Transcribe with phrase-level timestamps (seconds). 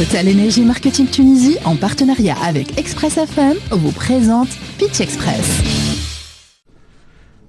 [0.00, 5.69] Total Energy Marketing Tunisie, en partenariat avec Express FM, vous présente Pitch Express.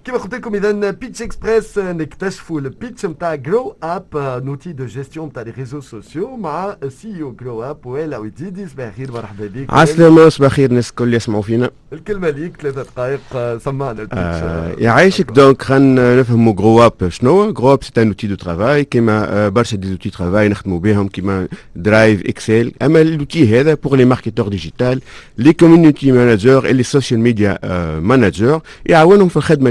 [0.07, 4.05] كما قلت لكم اذا بيتش اكسبريس نكتشفوا البيتش نتاع جرو اب
[4.45, 8.87] نوتي دو جيستيون نتاع لي ريزو سوسيو مع سي او جرو اب وائل عويديدي صباح
[8.87, 13.91] الخير مرحبا بك عسلامة صباح الخير الناس الكل يسمعوا فينا الكلمه ليك ثلاثة دقائق سمعنا
[13.91, 18.35] البيتش آه يعيشك دونك خلينا نفهموا جرو اب شنو جرو اب سي ان اوتي دو
[18.35, 23.97] ترافاي كيما برشا دي اوتي ترافاي نخدموا بهم كيما درايف اكسل اما الاوتي هذا بور
[23.97, 25.01] لي ماركتور ديجيتال
[25.39, 27.59] لي كوميونيتي مانجر اي لي سوشيال ميديا
[27.99, 29.71] مانجر يعاونهم في الخدمه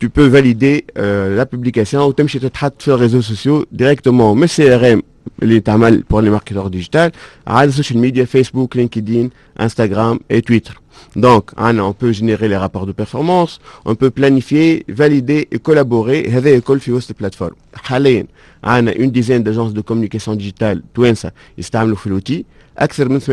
[0.00, 4.92] tu peux valider euh, la publication وتمشي تتحط في الريزو سوسيو ديريكتومون من السي ار
[4.92, 5.02] ام
[5.42, 7.12] اللي تعمل بور لي ماركتور ديجيتال
[7.46, 9.30] على السوشيال ميديا فيسبوك لينكدين
[9.60, 10.72] انستغرام et Twitter.
[11.16, 11.44] Donc,
[11.88, 16.28] on peut générer les rapports de performance, on peut planifier, valider et collaborer.
[16.28, 17.54] هذا الكل في وسط البلاتفورم.
[17.74, 18.26] حاليا
[18.64, 22.44] عندنا une dizaine d'agences de communication digitale توانسه يستعملوا في الاوتي
[22.78, 23.26] اكثر من 80%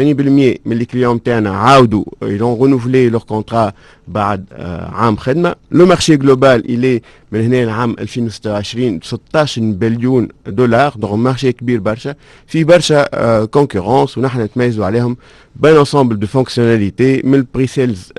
[0.65, 3.71] من اللي كليون تاعنا عاودوا يلون رونوفلي لور كونترا
[4.07, 10.93] بعد آه عام خدمه لو مارشي جلوبال الي من هنا لعام 2026 16 بليون دولار
[10.95, 12.15] دونك مارشي كبير برشا
[12.47, 15.17] في برشا آه كونكورونس ونحن نتميزوا عليهم
[15.55, 18.13] بان انسامبل دو فونكسيوناليتي من البري سيلز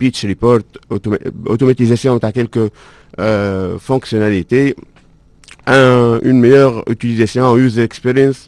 [0.00, 0.64] بيتش ريبورت
[1.46, 2.68] اوتوماتيزاسيون تاع كيلكو
[3.78, 4.74] فونكسيوناليتي
[5.66, 8.40] un, une meilleure utilisation, user experience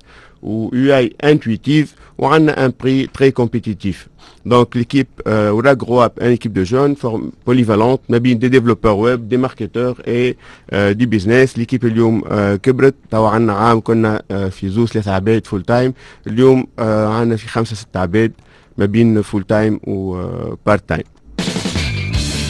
[0.43, 4.09] ou UI intuitive ou on a un prix très compétitif.
[4.53, 9.27] Donc l'équipe euh, ou la GrowUp, une équipe de jeunes forme polyvalente, des développeurs web,
[9.27, 10.37] des marketeurs et
[10.73, 11.57] euh, du business.
[11.57, 12.23] L'équipe اليوم
[12.63, 15.93] كبرت تو عندنا عام كنا في زوز ثلاثة عباد فول تايم
[16.27, 18.33] اليوم عندنا في خمسة ستة عباد
[18.79, 21.05] ما بين فول تايم وبارت تايم.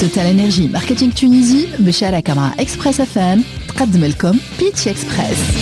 [0.00, 5.59] توتال انرجي ماركتينج تونيزي بشراكه مع اكسبريس اف ام تقدم لكم بيتش اكسبريس